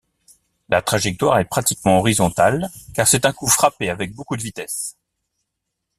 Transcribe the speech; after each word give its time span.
La 0.69 0.81
trajectoire 0.81 1.37
est 1.37 1.45
pratiquement 1.45 1.99
horizontale 1.99 2.71
car 2.95 3.07
c'est 3.07 3.23
un 3.23 3.33
coup 3.33 3.45
frappé 3.45 3.87
avec 3.91 4.15
beaucoup 4.15 4.35
de 4.35 4.41
vitesse. 4.41 4.97